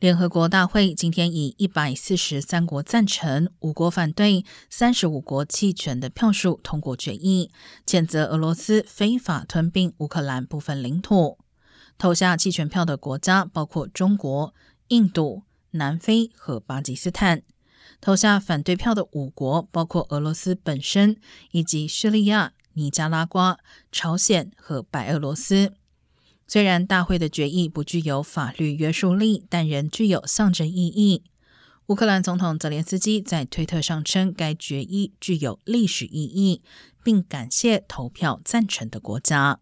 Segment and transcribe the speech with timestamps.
[0.00, 7.50] 联合国大会今天以一百四十三国赞成、五国反对、三十五国弃权的票数通过决议，
[7.84, 11.38] 谴责俄罗斯非法吞并乌克兰部分领土。
[11.98, 14.54] 投下弃权票的国家包括中国、
[14.88, 15.42] 印度、
[15.72, 17.42] 南非和巴基斯坦。
[18.00, 21.16] 投下反对票的五国包括俄罗斯本身，
[21.50, 23.58] 以及叙利亚、尼加拉瓜、
[23.90, 25.72] 朝鲜和白俄罗斯。
[26.48, 31.22] 虽然大会的决议不具有法律约束力，但仍具有象征意义。
[31.88, 36.62] 乌克兰总统泽连斯基在推特上称，该决议具有历史意义，
[37.04, 39.60] 并感谢投票赞成的国家。